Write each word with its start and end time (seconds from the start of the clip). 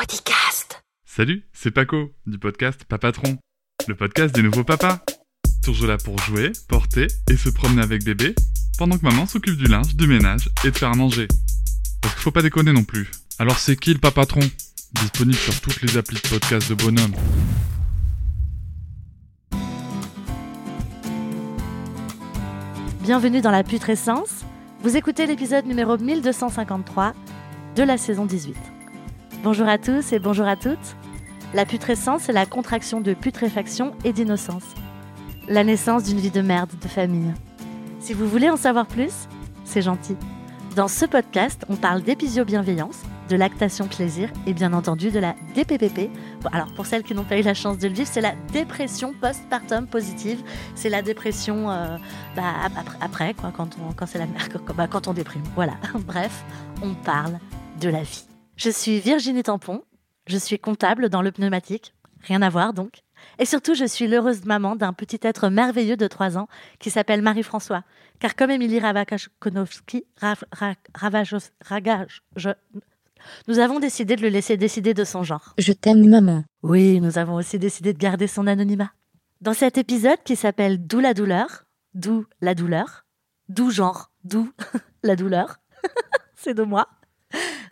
Parodicast. 0.00 0.82
Salut, 1.04 1.42
c'est 1.52 1.70
Paco 1.70 2.10
du 2.24 2.38
podcast 2.38 2.84
Papatron, 2.84 3.36
le 3.86 3.94
podcast 3.94 4.34
des 4.34 4.40
nouveaux 4.40 4.64
papas. 4.64 5.00
Toujours 5.62 5.88
là 5.88 5.98
pour 5.98 6.18
jouer, 6.20 6.52
porter 6.70 7.06
et 7.30 7.36
se 7.36 7.50
promener 7.50 7.82
avec 7.82 8.02
bébé, 8.02 8.34
pendant 8.78 8.96
que 8.96 9.04
maman 9.04 9.26
s'occupe 9.26 9.58
du 9.58 9.66
linge, 9.66 9.94
du 9.96 10.06
ménage 10.06 10.48
et 10.64 10.70
de 10.70 10.78
faire 10.78 10.90
à 10.90 10.94
manger. 10.94 11.28
Parce 12.00 12.14
qu'il 12.14 12.22
faut 12.22 12.30
pas 12.30 12.40
déconner 12.40 12.72
non 12.72 12.82
plus. 12.82 13.10
Alors 13.38 13.58
c'est 13.58 13.76
qui 13.76 13.92
le 13.92 13.98
Papatron 13.98 14.40
Disponible 14.94 15.36
sur 15.36 15.60
toutes 15.60 15.82
les 15.82 15.98
applis 15.98 16.16
de 16.16 16.28
podcast 16.28 16.70
de 16.70 16.74
bonhomme. 16.76 17.14
Bienvenue 23.02 23.42
dans 23.42 23.50
la 23.50 23.64
putrescence. 23.64 24.46
Vous 24.80 24.96
écoutez 24.96 25.26
l'épisode 25.26 25.66
numéro 25.66 25.98
1253 25.98 27.12
de 27.76 27.82
la 27.82 27.98
saison 27.98 28.24
18. 28.24 28.56
Bonjour 29.42 29.68
à 29.68 29.78
tous 29.78 30.12
et 30.12 30.18
bonjour 30.18 30.46
à 30.46 30.56
toutes. 30.56 30.96
La 31.54 31.64
putrescence 31.64 32.28
est 32.28 32.32
la 32.32 32.46
contraction 32.46 33.00
de 33.00 33.14
putréfaction 33.14 33.92
et 34.04 34.12
d'innocence. 34.12 34.64
La 35.48 35.64
naissance 35.64 36.04
d'une 36.04 36.18
vie 36.18 36.30
de 36.30 36.42
merde 36.42 36.70
de 36.80 36.88
famille. 36.88 37.32
Si 37.98 38.12
vous 38.12 38.28
voulez 38.28 38.50
en 38.50 38.56
savoir 38.56 38.86
plus, 38.86 39.28
c'est 39.64 39.82
gentil. 39.82 40.16
Dans 40.76 40.86
ce 40.88 41.04
podcast, 41.04 41.64
on 41.68 41.74
parle 41.74 42.02
d'épisio-bienveillance, 42.02 43.02
de 43.28 43.34
lactation 43.36 43.88
plaisir 43.88 44.30
et 44.46 44.52
bien 44.52 44.72
entendu 44.72 45.10
de 45.10 45.18
la 45.18 45.34
DPPP. 45.56 46.10
Alors 46.52 46.72
pour 46.74 46.86
celles 46.86 47.02
qui 47.02 47.14
n'ont 47.14 47.24
pas 47.24 47.38
eu 47.38 47.42
la 47.42 47.54
chance 47.54 47.78
de 47.78 47.88
le 47.88 47.94
vivre, 47.94 48.08
c'est 48.10 48.20
la 48.20 48.34
dépression 48.52 49.12
postpartum 49.20 49.86
positive. 49.88 50.40
C'est 50.76 50.88
la 50.90 51.02
dépression 51.02 51.70
euh, 51.70 51.96
bah, 52.36 52.42
ap- 52.64 52.96
après, 53.00 53.34
quoi, 53.34 53.52
quand, 53.56 53.70
on, 53.88 53.92
quand 53.92 54.06
c'est 54.06 54.20
bah, 54.76 54.86
quand 54.86 55.08
on 55.08 55.12
déprime. 55.12 55.42
Voilà. 55.56 55.72
Bref, 56.06 56.44
on 56.82 56.94
parle 56.94 57.38
de 57.80 57.88
la 57.88 58.02
vie. 58.02 58.24
Je 58.60 58.68
suis 58.70 59.00
Virginie 59.00 59.42
Tampon. 59.42 59.82
Je 60.26 60.36
suis 60.36 60.58
comptable 60.58 61.08
dans 61.08 61.22
le 61.22 61.32
pneumatique. 61.32 61.94
Rien 62.22 62.42
à 62.42 62.50
voir 62.50 62.74
donc. 62.74 63.00
Et 63.38 63.46
surtout, 63.46 63.74
je 63.74 63.86
suis 63.86 64.06
l'heureuse 64.06 64.44
maman 64.44 64.76
d'un 64.76 64.92
petit 64.92 65.18
être 65.22 65.48
merveilleux 65.48 65.96
de 65.96 66.06
3 66.06 66.36
ans 66.36 66.46
qui 66.78 66.90
s'appelle 66.90 67.22
Marie-François. 67.22 67.84
Car 68.18 68.36
comme 68.36 68.50
Émilie 68.50 68.78
Ravachkovski, 68.80 70.04
Rav- 70.20 70.44
Ra- 70.52 70.74
Ravajos- 70.94 71.50
Ragage, 71.64 72.22
je- 72.36 72.50
nous 73.48 73.58
avons 73.58 73.80
décidé 73.80 74.16
de 74.16 74.22
le 74.22 74.28
laisser 74.28 74.56
décider 74.58 74.92
de 74.92 75.04
son 75.04 75.22
genre. 75.22 75.54
Je 75.58 75.72
t'aime, 75.72 76.06
maman. 76.06 76.44
Oui, 76.62 77.00
nous 77.00 77.16
avons 77.18 77.34
aussi 77.34 77.58
décidé 77.58 77.92
de 77.94 77.98
garder 77.98 78.26
son 78.26 78.46
anonymat. 78.46 78.90
Dans 79.40 79.54
cet 79.54 79.78
épisode 79.78 80.22
qui 80.24 80.36
s'appelle 80.36 80.86
D'où 80.86 81.00
la 81.00 81.14
douleur, 81.14 81.64
d'où 81.94 82.26
la 82.42 82.54
douleur, 82.54 83.06
d'où 83.48 83.70
genre, 83.70 84.10
d'où 84.24 84.50
la 85.02 85.16
douleur, 85.16 85.56
c'est 86.36 86.54
de 86.54 86.62
moi. 86.62 86.88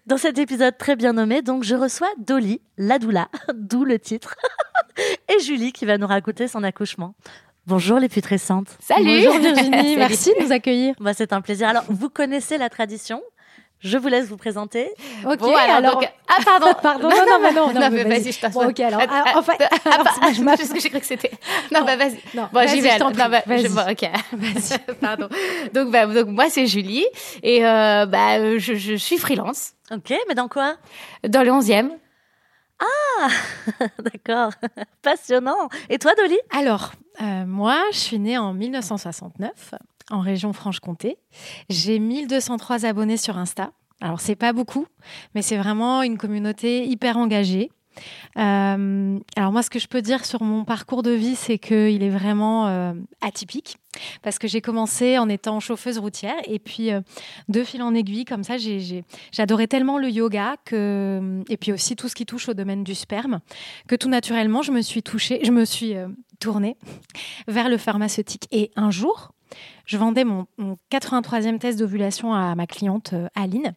Dans 0.08 0.16
cet 0.16 0.38
épisode 0.38 0.78
très 0.78 0.96
bien 0.96 1.12
nommé, 1.12 1.42
donc, 1.42 1.64
je 1.64 1.74
reçois 1.74 2.08
Dolly, 2.16 2.62
la 2.78 2.98
doula, 2.98 3.28
d'où 3.54 3.84
le 3.84 3.98
titre, 3.98 4.36
et 5.28 5.38
Julie 5.42 5.70
qui 5.70 5.84
va 5.84 5.98
nous 5.98 6.06
raconter 6.06 6.48
son 6.48 6.64
accouchement. 6.64 7.14
Bonjour 7.66 7.98
les 7.98 8.08
putrescentes. 8.08 8.78
Salut 8.80 9.04
Bonjour 9.26 9.38
Virginie, 9.38 9.70
Salut. 9.70 9.96
merci 9.98 10.30
de 10.30 10.46
nous 10.46 10.50
accueillir. 10.50 10.94
Bah, 10.98 11.12
c'est 11.12 11.34
un 11.34 11.42
plaisir. 11.42 11.68
Alors, 11.68 11.84
vous 11.90 12.08
connaissez 12.08 12.56
la 12.56 12.70
tradition? 12.70 13.20
Je 13.80 13.96
vous 13.96 14.08
laisse 14.08 14.26
vous 14.26 14.36
présenter. 14.36 14.90
Ok, 15.24 15.38
Bon, 15.38 15.54
alors, 15.54 15.92
donc- 16.00 16.10
Ah, 16.26 16.38
pardon 16.44 16.66
Pardon, 16.82 17.08
non, 17.08 17.16
non, 17.16 17.38
non, 17.40 17.52
non, 17.52 17.72
Non, 17.80 17.90
mais 17.90 18.04
mais 18.04 18.18
vas-y. 18.18 18.32
je 18.32 18.40
t'en 18.40 18.48
Bon, 18.50 18.68
ok, 18.68 18.80
alors, 18.80 19.00
Ah, 19.02 19.06
ah, 19.08 19.24
ah, 19.26 19.32
enfin, 19.38 19.52
ah, 19.60 19.68
ah, 19.70 20.32
je 20.32 20.40
ah, 20.40 20.44
m'appelle- 20.44 20.58
Parce 20.66 20.72
que 20.72 20.80
j'ai 20.80 20.90
cru 20.90 20.98
que 21.00 21.06
c'était... 21.06 21.30
Non, 21.72 21.84
bah 21.84 21.96
vas-y. 21.96 22.18
Non, 22.34 22.48
Bon, 22.52 22.60
vas-y, 22.60 22.68
j'y 22.70 22.80
vais. 22.80 22.90
je. 22.98 22.98
Non, 23.04 23.12
prie, 23.12 23.22
bah, 23.28 23.40
je- 23.46 23.48
vas-y. 23.52 23.68
bon, 23.68 23.90
ok. 23.90 24.94
Pardon. 25.00 25.28
Donc, 25.74 25.90
bah, 25.92 26.06
donc, 26.06 26.26
moi, 26.28 26.50
c'est 26.50 26.66
Julie. 26.66 27.06
Et 27.44 27.64
euh, 27.64 28.04
bah, 28.06 28.58
je, 28.58 28.74
je 28.74 28.94
suis 28.96 29.16
freelance 29.18 29.72
Ok, 29.92 30.12
mais 30.28 30.34
dans 30.34 30.48
quoi? 30.48 30.74
Dans 31.26 31.42
le 31.44 31.50
11e. 31.50 31.90
D'accord. 34.00 34.50
Passionnant. 35.02 35.68
Et 35.88 35.98
toi, 35.98 36.12
Dolly? 36.16 36.38
Alors, 36.50 36.92
euh, 37.20 37.44
moi, 37.46 37.80
je 37.92 37.98
suis 37.98 38.18
née 38.18 38.38
en 38.38 38.52
1969 38.54 39.74
en 40.10 40.20
région 40.20 40.52
Franche-Comté. 40.52 41.16
J'ai 41.68 41.98
1203 41.98 42.84
abonnés 42.86 43.16
sur 43.16 43.36
Insta. 43.38 43.70
Alors, 44.00 44.20
c'est 44.20 44.36
pas 44.36 44.52
beaucoup, 44.52 44.86
mais 45.34 45.42
c'est 45.42 45.56
vraiment 45.56 46.02
une 46.02 46.18
communauté 46.18 46.86
hyper 46.86 47.16
engagée. 47.16 47.70
Euh, 48.36 49.18
alors 49.36 49.50
moi, 49.50 49.62
ce 49.62 49.70
que 49.70 49.80
je 49.80 49.88
peux 49.88 50.02
dire 50.02 50.24
sur 50.24 50.42
mon 50.42 50.64
parcours 50.64 51.02
de 51.02 51.10
vie, 51.10 51.34
c'est 51.34 51.58
qu'il 51.58 52.02
est 52.02 52.10
vraiment 52.10 52.68
euh, 52.68 52.92
atypique 53.20 53.76
parce 54.22 54.38
que 54.38 54.46
j'ai 54.46 54.60
commencé 54.60 55.18
en 55.18 55.28
étant 55.28 55.58
chauffeuse 55.58 55.98
routière 55.98 56.36
et 56.44 56.60
puis 56.60 56.92
euh, 56.92 57.00
de 57.48 57.64
fil 57.64 57.82
en 57.82 57.94
aiguille, 57.94 58.24
comme 58.24 58.44
ça, 58.44 58.56
j'ai- 58.56 59.02
j'adorais 59.32 59.66
tellement 59.66 59.98
le 59.98 60.08
yoga 60.10 60.54
que 60.64 61.42
et 61.48 61.56
puis 61.56 61.72
aussi 61.72 61.96
tout 61.96 62.08
ce 62.08 62.14
qui 62.14 62.24
touche 62.24 62.48
au 62.48 62.54
domaine 62.54 62.84
du 62.84 62.94
sperme 62.94 63.40
que 63.88 63.96
tout 63.96 64.08
naturellement, 64.08 64.62
je 64.62 64.70
me 64.70 64.80
suis 64.82 65.02
touchée, 65.02 65.40
je 65.42 65.50
me 65.50 65.64
suis 65.64 65.96
euh, 65.96 66.06
tournée 66.38 66.76
vers 67.48 67.68
le 67.68 67.78
pharmaceutique. 67.78 68.46
Et 68.52 68.70
un 68.76 68.92
jour, 68.92 69.32
je 69.86 69.96
vendais 69.96 70.24
mon, 70.24 70.46
mon 70.56 70.76
83e 70.90 71.58
test 71.58 71.78
d'ovulation 71.78 72.32
à 72.34 72.54
ma 72.54 72.66
cliente 72.66 73.12
euh, 73.12 73.28
Aline. 73.34 73.74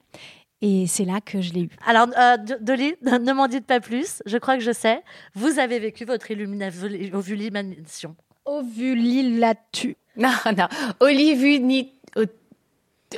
Et 0.64 0.86
c'est 0.86 1.06
là 1.06 1.22
que 1.22 1.42
je 1.42 1.54
l'ai 1.54 1.62
eu. 1.62 1.70
Alors, 1.88 2.08
euh, 2.18 2.38
Do- 2.38 2.56
Dolly, 2.62 2.94
ne 3.02 3.34
m'en 3.34 3.48
dites 3.48 3.66
pas 3.66 3.80
plus. 3.80 4.22
Je 4.28 4.38
crois 4.38 4.58
que 4.58 4.64
je 4.64 4.72
sais. 4.72 5.02
Vous 5.34 5.58
avez 5.58 5.80
vécu 5.80 6.06
votre 6.06 6.28
ovulisation. 6.32 8.16
Ovulilatu. 8.46 9.98
Non, 10.18 10.30
non. 10.58 10.68
Olivier 11.00 11.60
ni... 11.60 11.94
au- 12.16 12.22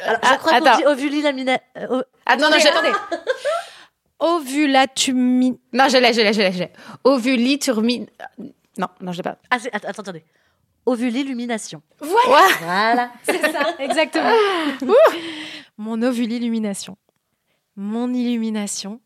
Alors, 0.02 0.19
Ah, 0.22 0.31
je 0.34 0.38
crois 0.38 0.59
qu'on 0.59 0.78
dit 0.78 0.86
ovulilamina... 0.86 1.58
euh, 1.78 2.00
o- 2.00 2.03
Ah 2.25 2.38
non, 2.38 2.50
non, 2.50 2.56
attendez. 2.56 2.92
Ovulatumine. 4.19 5.58
Non, 5.74 5.90
je 5.90 5.97
l'ai, 5.97 6.13
je 6.13 6.22
l'ai, 6.22 6.34
je 6.34 6.40
l'ai, 6.42 6.52
je 6.53 6.59
l'ai. 6.59 6.72
Ovuliturmine... 7.03 8.08
Non, 8.78 8.88
non, 9.02 9.12
je 9.12 9.18
l'ai 9.18 9.24
pas. 9.24 9.38
Ah, 9.52 9.58
attends, 9.74 9.90
attendez. 10.02 10.24
Ovulilumination. 10.86 11.82
Voilà. 12.00 12.48
Voilà. 12.60 13.12
C'est 13.24 13.52
ça, 13.52 13.76
exactement. 13.80 14.32
Mon 15.78 16.02
ovulillumination. 16.02 16.98
Mon 17.76 18.14
illumination 18.14 19.02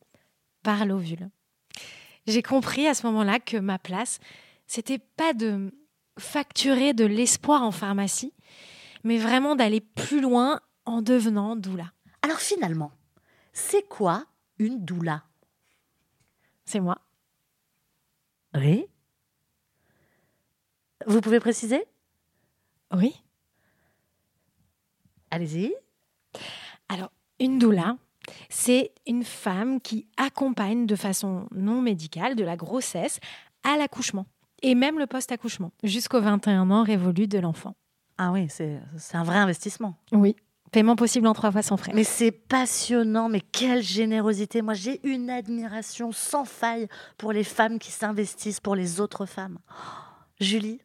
par 0.63 0.85
l'ovule. 0.85 1.29
J'ai 2.25 2.41
compris 2.41 2.87
à 2.87 2.93
ce 2.93 3.05
moment-là 3.07 3.39
que 3.39 3.57
ma 3.57 3.79
place, 3.79 4.19
c'était 4.65 4.99
pas 4.99 5.33
de 5.33 5.71
facturer 6.19 6.93
de 6.93 7.05
l'espoir 7.05 7.63
en 7.63 7.71
pharmacie, 7.71 8.33
mais 9.03 9.17
vraiment 9.17 9.55
d'aller 9.55 9.79
plus 9.79 10.19
loin 10.19 10.59
en 10.85 11.01
devenant 11.01 11.55
doula. 11.55 11.91
Alors, 12.21 12.39
finalement, 12.39 12.91
c'est 13.53 13.87
quoi 13.87 14.25
une 14.59 14.83
doula? 14.83 15.23
C'est 16.65 16.81
moi. 16.81 16.97
Oui. 18.53 18.87
Vous 21.07 21.21
pouvez 21.21 21.39
préciser? 21.39 21.85
Oui. 22.93 23.15
Allez-y. 25.31 25.73
Alors, 26.89 27.11
une 27.39 27.59
doula, 27.59 27.95
c'est 28.49 28.91
une 29.07 29.23
femme 29.23 29.79
qui 29.79 30.07
accompagne 30.17 30.85
de 30.85 30.95
façon 30.97 31.47
non 31.51 31.81
médicale 31.81 32.35
de 32.35 32.43
la 32.43 32.57
grossesse 32.57 33.19
à 33.63 33.77
l'accouchement 33.77 34.25
et 34.61 34.75
même 34.75 34.99
le 34.99 35.07
post-accouchement 35.07 35.71
jusqu'aux 35.81 36.19
21 36.19 36.69
ans 36.71 36.83
révolus 36.83 37.27
de 37.27 37.39
l'enfant. 37.39 37.75
Ah 38.17 38.31
oui, 38.33 38.47
c'est 38.49 38.81
un 39.13 39.23
vrai 39.23 39.37
investissement. 39.37 39.95
Oui. 40.11 40.35
Paiement 40.71 40.97
possible 40.97 41.27
en 41.27 41.33
trois 41.33 41.51
fois 41.51 41.61
sans 41.61 41.77
frais. 41.77 41.93
Mais 41.95 42.03
c'est 42.03 42.31
passionnant, 42.31 43.29
mais 43.29 43.39
quelle 43.39 43.81
générosité. 43.81 44.61
Moi, 44.61 44.73
j'ai 44.73 44.99
une 45.07 45.29
admiration 45.29 46.11
sans 46.11 46.43
faille 46.43 46.89
pour 47.17 47.31
les 47.31 47.45
femmes 47.45 47.79
qui 47.79 47.91
s'investissent 47.91 48.59
pour 48.59 48.75
les 48.75 48.99
autres 48.99 49.25
femmes. 49.25 49.59
Oh, 49.69 49.73
Julie, 50.41 50.81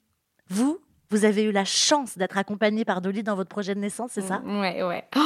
vous, 0.52 0.78
vous 1.10 1.24
avez 1.24 1.42
eu 1.42 1.52
la 1.52 1.64
chance 1.64 2.16
d'être 2.16 2.38
accompagnée 2.38 2.84
par 2.84 3.00
Dolly 3.00 3.22
dans 3.22 3.34
votre 3.34 3.50
projet 3.50 3.74
de 3.74 3.80
naissance, 3.80 4.12
c'est 4.14 4.22
ça? 4.22 4.40
Ouais, 4.44 4.82
ouais. 4.82 5.04
Oh 5.16 5.20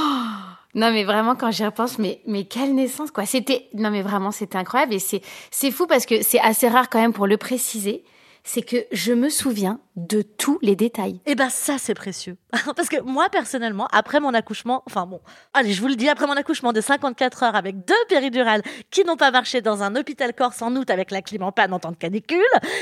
non, 0.75 0.91
mais 0.91 1.05
vraiment, 1.05 1.37
quand 1.37 1.51
j'y 1.51 1.65
repense, 1.65 1.99
mais, 1.99 2.21
mais 2.27 2.45
quelle 2.45 2.75
naissance, 2.75 3.11
quoi. 3.11 3.25
C'était, 3.25 3.69
non, 3.73 3.91
mais 3.91 4.03
vraiment, 4.03 4.31
c'était 4.31 4.59
incroyable. 4.59 4.93
Et 4.93 4.99
c'est, 4.99 5.23
c'est 5.51 5.71
fou 5.71 5.87
parce 5.87 6.05
que 6.05 6.23
c'est 6.23 6.41
assez 6.41 6.69
rare 6.69 6.91
quand 6.91 7.01
même 7.01 7.15
pour 7.15 7.27
le 7.27 7.39
préciser. 7.39 8.05
C'est 8.47 8.63
que 8.63 8.77
je 8.93 9.13
me 9.13 9.29
souviens 9.29 9.81
de 9.97 10.23
tous 10.23 10.59
les 10.63 10.77
détails. 10.77 11.21
Eh 11.27 11.35
ben 11.35 11.51
ça 11.51 11.79
c'est 11.79 11.95
précieux. 11.95 12.37
Parce 12.77 12.89
que 12.89 13.01
moi 13.03 13.29
personnellement, 13.29 13.89
après 13.91 14.21
mon 14.21 14.33
accouchement, 14.35 14.85
enfin 14.87 15.05
bon, 15.05 15.21
allez 15.53 15.73
je 15.73 15.81
vous 15.81 15.89
le 15.89 15.97
dis, 15.97 16.09
après 16.09 16.27
mon 16.27 16.37
accouchement 16.37 16.73
de 16.73 16.81
54 16.81 17.43
heures 17.43 17.57
avec 17.57 17.85
deux 17.85 17.95
péridurales 18.09 18.63
qui 18.91 19.05
n'ont 19.05 19.17
pas 19.17 19.33
marché 19.33 19.61
dans 19.61 19.83
un 19.83 19.97
hôpital 19.97 20.33
corse 20.33 20.63
en 20.63 20.75
août 20.77 20.89
avec 20.91 21.11
la 21.11 21.23
clim 21.23 21.43
en 21.43 21.51
panne 21.51 21.73
en 21.73 21.81
temps 21.81 21.91
de 21.91 21.97
canicule, 21.97 22.39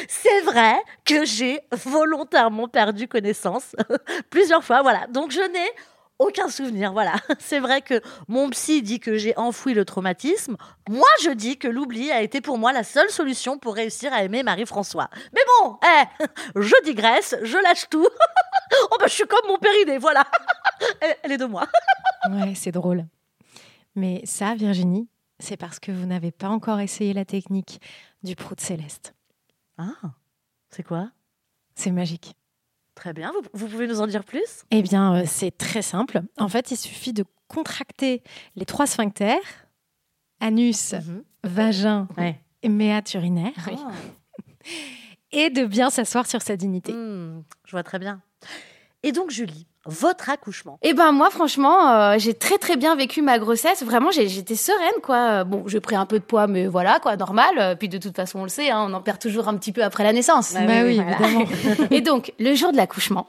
c'est 0.07 0.43
vrai 0.43 0.75
que 1.07 1.25
j'ai 1.25 1.61
volontairement 1.73 2.69
perdu 2.69 3.09
connaissance 3.09 3.75
plusieurs 4.31 4.63
fois. 4.63 4.83
Voilà, 4.83 5.07
donc 5.09 5.31
je 5.31 5.41
n'ai 5.41 5.71
aucun 6.19 6.49
souvenir, 6.49 6.93
voilà. 6.93 7.15
C'est 7.39 7.59
vrai 7.59 7.83
que 7.83 8.01
mon 8.29 8.51
psy 8.51 8.83
dit 8.83 9.01
que 9.01 9.17
j'ai 9.17 9.37
enfoui 9.37 9.75
le 9.75 9.85
traumatisme. 9.85 10.57
Moi, 10.89 11.09
je 11.23 11.31
dis 11.31 11.59
que 11.59 11.69
l'oubli 11.69 12.11
a 12.11 12.23
été 12.23 12.41
pour 12.41 12.59
moi 12.59 12.73
la 12.73 12.85
seule 12.85 13.11
solution 13.11 13.59
pour 13.59 13.75
réussir 13.75 14.13
à 14.13 14.23
aimer 14.23 14.43
Marie-François. 14.43 15.11
Mais 15.33 15.41
bon, 15.61 15.79
eh, 15.83 16.25
je 16.61 16.85
digresse, 16.85 17.37
je 17.43 17.59
lâche 17.59 17.89
tout. 17.91 18.07
oh 18.91 18.97
ben, 18.99 19.07
je 19.07 19.13
suis 19.13 19.27
comme 19.27 19.49
mon 19.49 19.59
périnée, 19.59 19.99
voilà. 19.99 20.25
Elle, 21.01 21.17
elle 21.23 21.33
est 21.33 21.39
de 21.39 21.47
moi. 21.47 21.67
Ouais, 22.31 22.55
c'est 22.55 22.73
drôle. 22.73 23.07
Mais 23.97 24.23
ça, 24.25 24.55
Virginie, 24.55 25.09
c'est 25.39 25.57
parce 25.57 25.79
que 25.79 25.93
vous 25.93 26.07
n'avez 26.07 26.31
pas 26.31 26.49
encore 26.49 26.81
essayé 26.81 27.13
la 27.13 27.25
technique 27.25 27.81
du 28.23 28.37
prout 28.37 28.61
céleste. 28.61 29.15
Ah, 29.79 30.13
c'est 30.71 30.83
quoi? 30.83 31.11
C'est 31.75 31.91
magique. 31.91 32.37
Très 32.95 33.13
bien, 33.13 33.33
vous, 33.33 33.43
vous 33.53 33.69
pouvez 33.69 33.87
nous 33.89 34.01
en 34.01 34.07
dire 34.07 34.25
plus? 34.25 34.65
Eh 34.71 34.83
bien, 34.83 35.17
euh, 35.17 35.25
c'est 35.27 35.51
très 35.57 35.83
simple. 35.83 36.23
En 36.39 36.49
fait, 36.49 36.71
il 36.71 36.77
suffit 36.77 37.13
de 37.13 37.25
contracter 37.49 38.23
les 38.57 38.65
trois 38.65 38.87
sphincters, 38.87 39.41
anus, 40.41 40.95
vagin 41.43 42.09
Ouais. 42.17 42.41
et 42.63 42.69
méate 42.69 43.13
urinaire, 43.15 43.53
Ah. 43.69 43.91
et 45.33 45.51
de 45.51 45.65
bien 45.65 45.91
s'asseoir 45.91 46.27
sur 46.27 46.41
sa 46.43 46.57
dignité. 46.57 46.93
Hmm, 46.93 47.43
je 47.67 47.71
vois 47.73 47.83
très 47.83 47.99
bien. 47.99 48.23
Et 49.05 49.13
donc, 49.13 49.31
Julie, 49.31 49.67
votre 49.87 50.31
accouchement. 50.31 50.79
Eh 50.83 50.95
ben 50.95 51.13
moi 51.13 51.29
franchement, 51.31 51.91
euh, 51.91 52.15
j'ai 52.19 52.33
très 52.33 52.57
très 52.57 52.77
bien 52.77 52.97
vécu 52.97 53.21
ma 53.21 53.39
grossesse. 53.39 53.83
Vraiment, 53.83 54.11
j'ai- 54.11 54.29
j'étais 54.29 54.55
sereine 54.57 55.01
quoi. 55.03 55.17
Euh, 55.17 55.45
Bon, 55.45 55.65
j'ai 55.67 55.79
pris 55.81 55.95
un 55.95 56.07
peu 56.07 56.19
de 56.19 56.25
poids, 56.25 56.47
mais 56.47 56.67
voilà 56.67 57.01
quoi, 57.01 57.17
normal. 57.17 57.55
Euh, 57.59 57.75
Puis 57.75 57.91
de 57.91 57.99
toute 57.99 58.17
façon, 58.17 58.39
on 58.41 58.43
le 58.45 58.49
sait, 58.49 58.71
hein, 58.71 58.87
on 58.89 58.95
en 58.95 59.03
perd 59.03 59.19
toujours 59.19 59.47
un 59.47 59.57
petit 59.59 59.73
peu 59.73 59.85
après 59.85 60.03
la 60.03 60.13
naissance. 60.15 60.55
Bah 60.55 60.61
oui, 60.85 60.97
voilà. 61.01 61.19
évidemment. 61.21 61.45
Et 61.91 62.01
donc 62.01 62.33
le 62.39 62.55
jour 62.55 62.73
de 62.73 62.79
l'accouchement. 62.79 63.27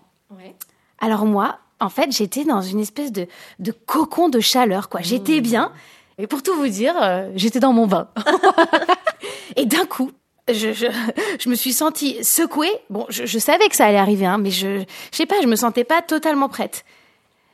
Alors 0.99 1.25
moi, 1.25 1.57
en 1.81 1.89
fait, 1.89 2.09
j'étais 2.13 2.45
dans 2.45 2.61
une 2.61 2.79
espèce 2.79 3.11
de, 3.11 3.27
de 3.59 3.71
cocon 3.73 4.29
de 4.29 4.39
chaleur, 4.39 4.87
quoi. 4.87 5.01
J'étais 5.03 5.41
bien. 5.41 5.73
Et 6.17 6.25
pour 6.25 6.41
tout 6.41 6.55
vous 6.55 6.69
dire, 6.69 6.95
euh, 7.01 7.29
j'étais 7.35 7.59
dans 7.59 7.73
mon 7.73 7.85
bain. 7.85 8.07
et 9.57 9.65
d'un 9.65 9.85
coup, 9.85 10.11
je, 10.49 10.73
je, 10.73 10.85
je 11.39 11.49
me 11.49 11.55
suis 11.55 11.73
sentie 11.73 12.23
secouée. 12.23 12.71
Bon, 12.89 13.05
je, 13.09 13.25
je 13.25 13.39
savais 13.39 13.67
que 13.69 13.75
ça 13.75 13.85
allait 13.85 13.97
arriver, 13.97 14.25
hein, 14.25 14.37
mais 14.37 14.51
je, 14.51 14.79
je 15.11 15.17
sais 15.17 15.25
pas, 15.25 15.35
je 15.41 15.47
me 15.47 15.55
sentais 15.55 15.83
pas 15.83 16.01
totalement 16.01 16.49
prête. 16.49 16.85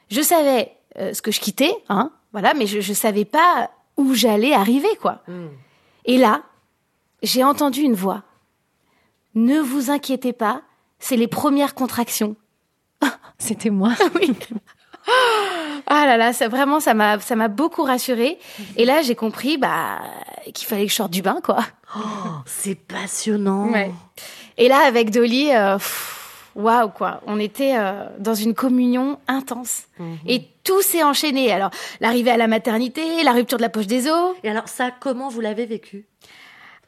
Je 0.10 0.22
savais 0.22 0.72
euh, 1.00 1.14
ce 1.14 1.22
que 1.22 1.32
je 1.32 1.40
quittais, 1.40 1.74
hein, 1.90 2.12
voilà, 2.34 2.54
mais 2.54 2.68
je, 2.68 2.82
je 2.82 2.94
savais 2.94 3.26
pas 3.26 3.72
où 3.98 4.14
j'allais 4.14 4.54
arriver, 4.54 4.96
quoi. 5.02 5.24
Et 6.06 6.18
là, 6.18 6.44
j'ai 7.24 7.44
entendu 7.44 7.82
une 7.82 7.94
voix. 7.94 8.24
Ne 9.36 9.60
vous 9.60 9.92
inquiétez 9.92 10.34
pas, 10.34 10.62
c'est 11.00 11.18
les 11.18 11.28
premières 11.28 11.76
contractions. 11.76 12.36
C'était 13.38 13.70
moi. 13.70 13.94
Oui. 14.16 14.34
Ah 15.88 16.06
là 16.06 16.18
là, 16.18 16.34
ça 16.34 16.48
vraiment 16.48 16.80
ça 16.80 16.94
m'a 16.94 17.20
ça 17.20 17.36
m'a 17.36 17.48
beaucoup 17.48 17.84
rassurée. 17.84 18.38
Et 18.78 18.86
là, 18.86 19.02
j'ai 19.02 19.16
compris 19.16 19.58
bah 19.58 20.00
qu'il 20.54 20.68
fallait 20.68 20.86
que 20.86 20.92
je 20.92 20.96
sorte 20.96 21.12
du 21.12 21.22
bain 21.22 21.40
quoi. 21.44 21.60
Oh, 21.98 22.00
c'est 22.46 22.76
passionnant. 22.76 23.70
Ouais. 23.70 23.92
Et 24.58 24.68
là 24.68 24.80
avec 24.86 25.12
Dolly 25.12 25.52
euh, 25.54 25.78
waouh 26.56 26.90
quoi, 26.90 27.22
on 27.28 27.40
était 27.40 27.76
euh, 27.78 28.06
dans 28.20 28.34
une 28.36 28.54
communion 28.54 29.20
intense. 29.28 29.84
Et 30.28 30.44
tout 30.64 30.82
s'est 30.82 31.04
enchaîné. 31.04 31.52
Alors, 31.52 31.72
l'arrivée 32.02 32.32
à 32.32 32.38
la 32.38 32.48
maternité, 32.48 33.24
la 33.24 33.32
rupture 33.32 33.58
de 33.58 33.64
la 33.64 33.70
poche 33.70 33.88
des 33.88 34.08
os. 34.08 34.36
Et 34.44 34.50
alors, 34.50 34.68
ça, 34.68 34.92
comment 35.00 35.28
vous 35.30 35.42
l'avez 35.42 35.66
vécu? 35.66 36.06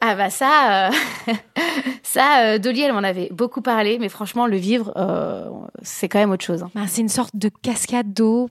Ah 0.00 0.14
bah 0.16 0.30
ça, 0.30 0.88
euh, 0.88 1.32
ça, 2.02 2.40
euh, 2.44 2.58
Dolly, 2.58 2.82
elle 2.82 2.92
m'en 2.92 2.98
avait 3.02 3.28
beaucoup 3.32 3.62
parlé, 3.62 3.98
mais 3.98 4.08
franchement, 4.08 4.46
le 4.46 4.56
vivre, 4.56 4.92
euh, 4.96 5.48
c'est 5.82 6.08
quand 6.08 6.18
même 6.18 6.30
autre 6.30 6.44
chose. 6.44 6.62
hein. 6.62 6.70
Bah, 6.74 6.82
c'est 6.86 7.00
une 7.00 7.08
sorte 7.08 7.34
de 7.34 7.48
cascade 7.62 8.12
d'eau, 8.12 8.50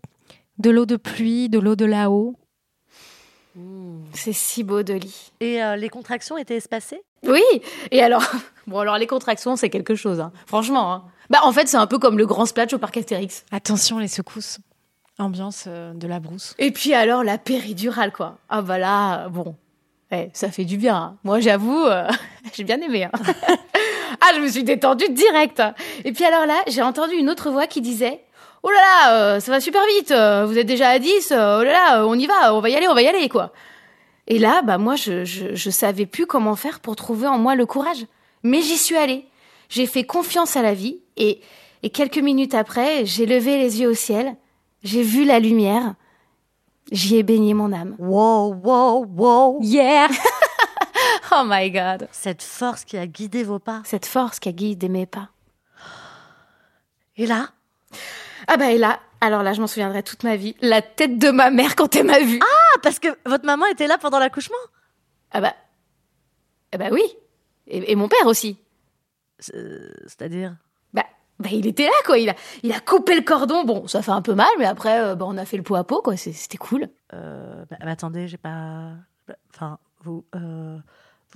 de 0.64 0.70
l'eau 0.70 0.86
de 0.86 0.96
pluie, 0.96 1.50
de 1.50 1.60
l'eau 1.60 1.76
de 1.76 1.86
là-haut. 1.86 2.36
C'est 4.14 4.34
si 4.34 4.64
beau, 4.64 4.82
Dolly. 4.82 5.32
Et 5.40 5.62
euh, 5.64 5.76
les 5.76 5.90
contractions 5.90 6.38
étaient 6.38 6.56
espacées? 6.56 7.02
Oui. 7.24 7.44
Et 7.92 8.02
alors, 8.02 8.24
bon 8.68 8.80
alors 8.80 8.98
les 8.98 9.06
contractions, 9.08 9.56
c'est 9.56 9.70
quelque 9.70 9.94
chose. 9.96 10.20
Hein. 10.20 10.32
Franchement. 10.48 10.94
Hein. 10.94 11.04
Bah 11.30 11.40
en 11.44 11.52
fait, 11.52 11.68
c'est 11.68 11.78
un 11.78 11.86
peu 11.88 12.00
comme 12.00 12.18
le 12.18 12.26
grand 12.26 12.46
splash 12.46 12.74
au 12.74 12.78
parc 12.80 12.98
Astérix. 12.98 13.46
Attention 13.52 14.00
les 14.00 14.08
secousses. 14.08 14.60
Ambiance 15.20 15.66
euh, 15.68 15.94
de 15.94 16.08
la 16.08 16.20
brousse. 16.20 16.56
Et 16.58 16.72
puis 16.72 16.94
alors 16.94 17.24
la 17.24 17.38
péridurale, 17.38 18.12
quoi. 18.12 18.38
Ah 18.50 18.62
bah 18.62 18.80
là, 18.80 19.30
bon, 19.30 19.56
eh, 20.12 20.30
ça 20.34 20.50
fait 20.50 20.66
du 20.66 20.78
bien. 20.78 20.96
hein. 20.96 21.18
Moi, 21.24 21.40
j'avoue, 21.40 21.86
euh, 21.86 22.08
j'ai 22.54 22.64
bien 22.64 22.80
aimé. 22.82 23.04
hein. 23.04 23.12
ah, 24.22 24.32
je 24.36 24.40
me 24.42 24.48
suis 24.48 24.64
détendue 24.64 25.10
direct. 25.10 25.62
Et 26.06 26.12
puis 26.14 26.24
alors 26.26 26.46
là, 26.48 26.56
j'ai 26.68 26.82
entendu 26.82 27.14
une 27.16 27.30
autre 27.30 27.52
voix 27.52 27.68
qui 27.68 27.82
disait. 27.82 28.22
Oh 28.66 28.70
là 28.70 28.78
là, 28.78 29.14
euh, 29.14 29.40
ça 29.42 29.52
va 29.52 29.60
super 29.60 29.82
vite, 29.98 30.12
euh, 30.12 30.46
vous 30.46 30.58
êtes 30.58 30.66
déjà 30.66 30.90
à 30.90 30.98
10, 31.00 31.32
euh, 31.32 31.60
oh 31.60 31.64
là 31.64 31.72
là, 31.72 32.00
euh, 32.00 32.06
on 32.06 32.18
y 32.18 32.26
va, 32.26 32.56
on 32.56 32.62
va 32.62 32.70
y 32.70 32.76
aller, 32.76 32.88
on 32.88 32.94
va 32.94 33.02
y 33.02 33.08
aller, 33.08 33.28
quoi. 33.28 33.52
Et 34.28 34.40
là, 34.40 34.62
bah 34.62 34.78
moi, 34.78 34.96
je, 34.96 35.26
je, 35.26 35.54
je 35.54 35.70
savais 35.70 36.06
plus 36.06 36.26
comment 36.26 36.56
faire 36.56 36.80
pour 36.80 36.96
trouver 36.96 37.28
en 37.28 37.38
moi 37.38 37.56
le 37.56 37.66
courage. 37.66 38.06
Mais 38.42 38.62
j'y 38.62 38.78
suis 38.78 38.96
allée. 38.96 39.28
J'ai 39.68 39.86
fait 39.86 40.06
confiance 40.06 40.56
à 40.56 40.62
la 40.62 40.74
vie 40.74 41.00
et, 41.18 41.42
et 41.82 41.90
quelques 41.90 42.20
minutes 42.20 42.54
après, 42.54 43.06
j'ai 43.06 43.26
levé 43.26 43.58
les 43.58 43.82
yeux 43.82 43.90
au 43.90 43.94
ciel, 43.96 44.36
j'ai 44.84 45.04
vu 45.04 45.26
la 45.26 45.40
lumière, 45.40 45.96
j'y 46.92 47.18
ai 47.18 47.24
baigné 47.24 47.54
mon 47.54 47.74
âme. 47.74 47.96
Wow, 48.00 48.54
wow, 48.64 49.06
wow 49.06 49.60
Yeah! 49.62 50.08
oh 51.34 51.44
my 51.46 51.70
god. 51.70 52.08
Cette 52.14 52.44
force 52.44 52.86
qui 52.86 52.98
a 52.98 53.08
guidé 53.08 53.44
vos 53.44 53.60
pas. 53.60 53.82
Cette 53.84 54.06
force 54.06 54.40
qui 54.40 54.48
a 54.48 54.54
guidé 54.54 54.88
mes 54.88 55.06
pas. 55.06 55.30
Et 57.18 57.26
là? 57.26 57.50
Ah 58.48 58.58
bah 58.58 58.72
et 58.72 58.78
là, 58.78 59.00
alors 59.22 59.44
là, 59.44 59.54
je 59.54 59.62
m'en 59.62 59.68
souviendrai 59.68 60.04
toute 60.04 60.24
ma 60.24 60.36
vie. 60.36 60.56
La 60.62 60.82
tête 60.82 61.18
de 61.18 61.30
ma 61.32 61.50
mère 61.50 61.76
quand 61.76 61.96
elle 61.96 62.06
m'a 62.06 62.20
vue. 62.20 62.40
Ah, 62.42 62.80
parce 62.82 63.00
que 63.00 63.08
votre 63.26 63.46
maman 63.46 63.66
était 63.68 63.88
là 63.88 63.98
pendant 63.98 64.20
l'accouchement? 64.20 64.58
Ah 65.32 65.42
bah. 65.42 65.54
Ah 66.74 66.78
bah 66.78 66.90
oui. 66.92 67.04
Et, 67.68 67.92
et 67.92 67.96
mon 67.96 68.08
père 68.08 68.26
aussi. 68.28 68.58
C'est-à-dire? 69.40 70.56
Bah, 70.94 71.06
bah 71.40 71.50
il 71.52 71.68
était 71.68 71.86
là 71.86 71.92
quoi. 72.06 72.18
Il 72.18 72.30
a, 72.30 72.36
il 72.64 72.72
a 72.74 72.80
coupé 72.80 73.16
le 73.16 73.22
cordon. 73.22 73.64
Bon, 73.64 73.88
ça 73.88 74.02
fait 74.02 74.12
un 74.12 74.22
peu 74.22 74.34
mal, 74.34 74.50
mais 74.60 74.66
après, 74.66 75.00
euh, 75.02 75.16
bah, 75.16 75.26
on 75.28 75.38
a 75.38 75.46
fait 75.46 75.58
le 75.58 75.64
pot 75.64 75.76
à 75.76 75.84
pot 75.84 76.02
quoi. 76.02 76.18
C'était 76.18 76.58
cool. 76.58 76.90
euh, 77.14 77.64
bah, 77.70 77.78
bah, 77.80 77.92
Attendez, 77.92 78.28
j'ai 78.28 78.38
pas... 78.38 78.92
bah, 79.28 79.36
Enfin, 79.54 79.78
vous... 80.02 80.26
euh, 80.36 80.78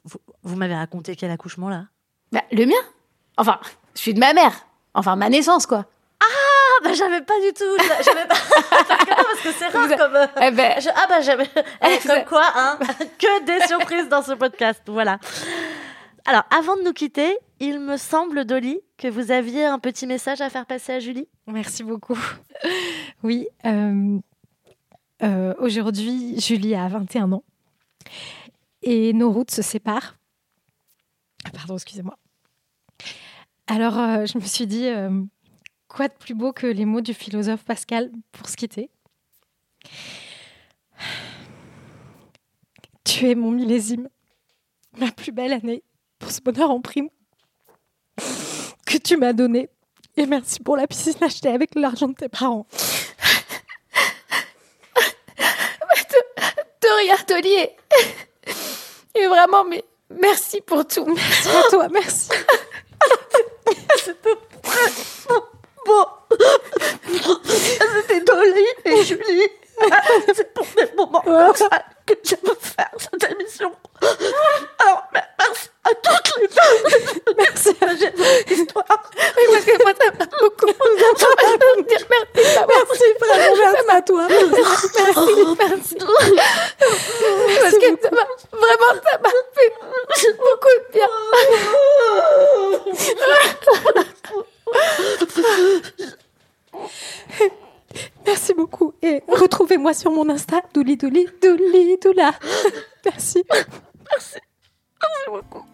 Vous, 0.04 0.20
vous 0.44 0.56
m'avez 0.56 0.76
raconté 0.76 1.16
quel 1.16 1.32
accouchement, 1.32 1.70
là? 1.70 1.86
Bah, 2.32 2.44
le 2.52 2.66
mien. 2.66 2.76
Enfin, 3.38 3.60
je 3.96 4.02
suis 4.02 4.14
de 4.14 4.20
ma 4.20 4.34
mère. 4.34 4.66
Enfin, 4.94 5.16
ma 5.16 5.30
naissance 5.30 5.66
quoi. 5.66 5.86
Ah, 6.80 6.84
bah 6.84 6.94
j'avais 6.94 7.22
pas 7.22 7.40
du 7.42 7.54
tout... 7.54 7.64
J'avais 8.06 8.28
pas... 8.28 8.36
parce, 9.10 9.42
que, 9.42 9.52
c'est 9.52 9.68
rare 9.68 9.90
comme... 9.98 10.16
euh, 10.16 10.28
Eh 10.42 10.52
ben, 10.52 10.80
je- 10.80 10.90
Ah 10.96 11.06
bah 11.10 11.22
j'avais... 11.22 11.48
Eh, 11.82 12.08
comme 12.08 12.26
quoi, 12.26 12.44
hein 12.56 12.78
Que 13.20 13.44
des 13.46 13.66
surprises 13.68 14.08
dans 14.10 14.22
ce 14.22 14.34
podcast, 14.34 14.82
voilà. 14.88 15.20
Alors, 16.26 16.44
avant 16.56 16.76
de 16.78 16.84
nous 16.84 16.94
quitter, 16.94 17.38
il 17.60 17.80
me 17.80 17.98
semble, 17.98 18.46
Dolly, 18.46 18.80
que 18.98 19.08
vous 19.08 19.32
aviez 19.32 19.66
un 19.66 19.80
petit 19.80 20.06
message 20.06 20.42
à 20.42 20.50
faire 20.50 20.66
passer 20.66 20.94
à 20.94 21.00
Julie. 21.00 21.28
Merci 21.48 21.84
beaucoup. 21.84 22.20
Oui, 23.24 23.48
euh, 23.66 24.20
euh, 25.24 25.54
aujourd'hui, 25.60 26.40
Julie 26.40 26.76
a 26.76 26.88
21 26.88 27.32
ans 27.32 27.44
et 28.84 29.14
nos 29.14 29.32
routes 29.32 29.52
se 29.52 29.62
séparent. 29.62 30.16
Ah, 31.46 31.50
Pardon, 31.54 31.76
excusez-moi. 31.76 32.18
Alors, 33.68 33.98
euh, 33.98 34.26
je 34.26 34.38
me 34.38 34.44
suis 34.44 34.68
dit, 34.68 34.88
euh, 34.88 35.10
quoi 35.98 36.08
de 36.10 36.14
plus 36.14 36.36
beau 36.36 36.54
que 36.54 36.68
les 36.68 36.86
mots 36.86 37.02
du 37.02 37.16
philosophe 37.16 37.64
Pascal 37.64 38.12
pour 38.32 38.48
se 38.48 38.56
quitter? 38.56 38.92
Tu 43.04 43.32
es 43.32 43.34
mon 43.34 43.50
millésime, 43.50 44.08
ma 45.00 45.12
plus 45.12 45.32
belle 45.32 45.54
année 45.54 45.82
pour 46.20 46.30
ce 46.30 46.40
bonheur 46.40 46.70
en 46.70 46.82
prime 46.82 47.10
que 48.86 49.00
tu 49.00 49.18
m'as 49.18 49.34
donné. 49.34 49.70
Et 50.18 50.28
merci 50.28 50.60
pour 50.60 50.78
la 50.78 50.86
piscine 50.86 51.16
achetée 51.22 51.50
avec 51.50 51.74
l'argent 51.74 52.10
de 52.10 52.14
tes 52.14 52.30
parents. 52.30 52.68
Dolly. 57.28 57.50
Et, 57.50 57.76
et 59.16 59.28
vraiment, 59.28 59.66
mais 59.66 59.84
merci 60.10 60.62
pour 60.62 60.86
tout. 60.86 61.06
Merci 61.06 61.50
à 61.50 61.64
toi, 61.72 61.88
merci. 61.90 62.30
Julie, 69.08 69.48
c'est 70.36 70.54
pour 70.54 70.66
des 70.76 70.92
moments 70.98 71.22
comme 71.22 71.56
ça 71.56 71.70
que 72.06 72.14
j'aime 72.24 72.40
faire 72.60 72.92
cette 72.98 73.32
émission. 73.32 73.72
Alors, 74.80 75.04
merci 75.14 75.70
à 75.86 75.90
toutes 75.94 76.34
les 76.42 76.48
femmes. 76.50 77.34
Merci 77.38 77.70
à 77.70 77.86
beaucoup. 80.42 80.74
Merci. 80.98 81.26
Merci 82.68 83.90
à 83.90 84.02
toi. 84.02 84.28
Oh, 85.16 85.56
douli 100.96 100.96
douli 100.96 101.28
douli 101.42 101.98
doula. 102.02 102.32
Merci. 103.06 103.44
Merci. 103.50 104.40
Merci 105.02 105.30
beaucoup. 105.30 105.66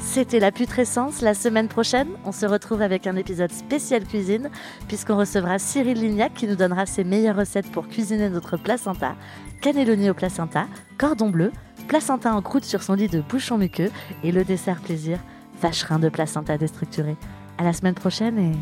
C'était 0.00 0.38
la 0.38 0.52
putrescence. 0.52 1.20
La 1.20 1.34
semaine 1.34 1.68
prochaine, 1.68 2.08
on 2.24 2.32
se 2.32 2.46
retrouve 2.46 2.82
avec 2.82 3.06
un 3.06 3.16
épisode 3.16 3.50
spécial 3.52 4.04
cuisine, 4.04 4.50
puisqu'on 4.88 5.16
recevra 5.16 5.58
Cyril 5.58 6.00
Lignac 6.00 6.32
qui 6.34 6.46
nous 6.46 6.56
donnera 6.56 6.86
ses 6.86 7.04
meilleures 7.04 7.36
recettes 7.36 7.70
pour 7.70 7.88
cuisiner 7.88 8.30
notre 8.30 8.56
placenta, 8.56 9.16
cannelloni 9.60 10.08
au 10.08 10.14
placenta, 10.14 10.66
cordon 10.98 11.30
bleu, 11.30 11.52
placenta 11.88 12.32
en 12.32 12.42
croûte 12.42 12.64
sur 12.64 12.82
son 12.82 12.94
lit 12.94 13.08
de 13.08 13.20
bouchon 13.20 13.58
muqueux 13.58 13.90
et 14.22 14.32
le 14.32 14.44
dessert 14.44 14.80
plaisir, 14.80 15.18
vacherin 15.60 15.98
de 15.98 16.08
placenta 16.08 16.56
déstructuré. 16.56 17.16
À 17.58 17.64
la 17.64 17.72
semaine 17.72 17.94
prochaine 17.94 18.38
et 18.38 18.52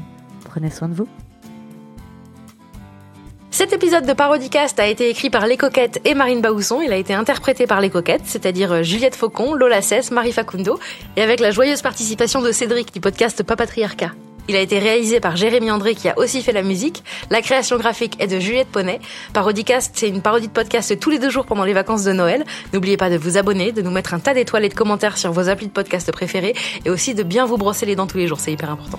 prenez 0.45 0.71
soin 0.71 0.89
de 0.89 0.95
vous. 0.95 1.09
Cet 3.65 3.73
épisode 3.73 4.05
de 4.05 4.13
Parodicast 4.13 4.79
a 4.79 4.87
été 4.87 5.09
écrit 5.09 5.31
par 5.31 5.47
Les 5.47 5.57
Coquettes 5.57 5.99
et 6.05 6.13
Marine 6.13 6.43
Baousson. 6.43 6.83
Il 6.83 6.93
a 6.93 6.97
été 6.97 7.15
interprété 7.15 7.67
par 7.67 7.81
Les 7.81 7.89
Coquettes, 7.89 8.27
c'est-à-dire 8.27 8.71
euh, 8.73 8.83
Juliette 8.83 9.17
Faucon, 9.17 9.55
Lola 9.55 9.81
Cesse, 9.81 10.11
Marie 10.11 10.33
Facundo, 10.33 10.79
et 11.17 11.23
avec 11.23 11.41
la 11.41 11.51
joyeuse 11.51 11.81
participation 11.81 12.43
de 12.43 12.53
Cédric 12.53 12.93
du 12.93 13.01
podcast 13.01 13.43
Papatriarcat. 13.43 14.11
Il 14.49 14.57
a 14.57 14.61
été 14.61 14.79
réalisé 14.79 15.19
par 15.19 15.37
Jérémy 15.37 15.71
André 15.71 15.95
qui 15.95 16.11
a 16.11 16.19
aussi 16.19 16.43
fait 16.43 16.53
la 16.53 16.63
musique. 16.63 17.05
La 17.31 17.41
création 17.41 17.79
graphique 17.79 18.19
est 18.21 18.27
de 18.27 18.39
Juliette 18.39 18.69
Poney. 18.69 19.01
Parodicast, 19.33 19.93
c'est 19.95 20.11
une 20.11 20.21
parodie 20.21 20.49
de 20.49 20.53
podcast 20.53 21.01
tous 21.01 21.09
les 21.09 21.19
deux 21.19 21.31
jours 21.31 21.47
pendant 21.47 21.65
les 21.65 21.73
vacances 21.73 22.05
de 22.05 22.13
Noël. 22.13 22.45
N'oubliez 22.75 22.99
pas 22.99 23.09
de 23.09 23.17
vous 23.17 23.39
abonner, 23.39 23.73
de 23.73 23.81
nous 23.81 23.91
mettre 23.91 24.13
un 24.13 24.19
tas 24.19 24.35
d'étoiles 24.35 24.67
et 24.67 24.69
de 24.69 24.75
commentaires 24.75 25.17
sur 25.17 25.33
vos 25.33 25.49
applis 25.49 25.69
de 25.69 25.73
podcast 25.73 26.13
préférés 26.13 26.55
et 26.85 26.91
aussi 26.91 27.15
de 27.15 27.23
bien 27.23 27.47
vous 27.47 27.57
brosser 27.57 27.87
les 27.87 27.97
dents 27.97 28.07
tous 28.07 28.19
les 28.19 28.29
jours, 28.29 28.41
c'est 28.41 28.53
hyper 28.53 28.69
important. 28.69 28.99